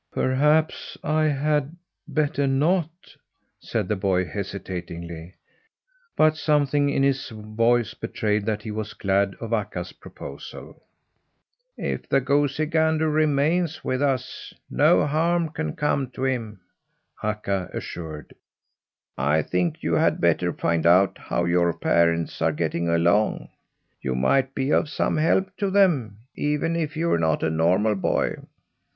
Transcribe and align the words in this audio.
"Perhaps 0.11 0.97
I 1.03 1.25
had 1.25 1.75
better 2.07 2.47
not," 2.47 2.89
said 3.59 3.87
the 3.87 3.95
boy 3.95 4.25
hesitatingly, 4.25 5.35
but 6.17 6.35
something 6.35 6.89
in 6.89 7.03
his 7.03 7.29
voice 7.29 7.93
betrayed 7.93 8.47
that 8.47 8.63
he 8.63 8.71
was 8.71 8.95
glad 8.95 9.35
of 9.39 9.53
Akka's 9.53 9.93
proposal. 9.93 10.81
"If 11.77 12.09
the 12.09 12.19
goosey 12.19 12.65
gander 12.65 13.11
remains 13.11 13.83
with 13.83 14.01
us, 14.01 14.51
no 14.71 15.05
harm 15.05 15.49
can 15.49 15.75
come 15.75 16.09
to 16.15 16.25
him," 16.25 16.61
Akka 17.21 17.69
assured. 17.71 18.33
"I 19.19 19.43
think 19.43 19.83
you 19.83 19.93
had 19.93 20.19
better 20.19 20.51
find 20.51 20.87
out 20.87 21.19
how 21.19 21.45
your 21.45 21.73
parents 21.73 22.41
are 22.41 22.51
getting 22.51 22.89
along. 22.89 23.49
You 24.01 24.15
might 24.15 24.55
be 24.55 24.71
of 24.73 24.89
some 24.89 25.17
help 25.17 25.55
to 25.57 25.69
them, 25.69 26.17
even 26.35 26.75
if 26.75 26.97
you're 26.97 27.19
not 27.19 27.43
a 27.43 27.51
normal 27.51 27.93
boy." 27.93 28.37